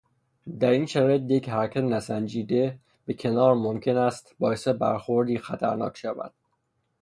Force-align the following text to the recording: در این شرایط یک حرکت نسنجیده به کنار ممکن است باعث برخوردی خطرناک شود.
در 0.59 0.69
این 0.69 0.85
شرایط 0.85 1.31
یک 1.31 1.49
حرکت 1.49 1.77
نسنجیده 1.77 2.79
به 3.05 3.13
کنار 3.13 3.53
ممکن 3.55 3.97
است 3.97 4.35
باعث 4.39 4.67
برخوردی 4.67 5.37
خطرناک 5.37 5.97
شود. 5.97 6.33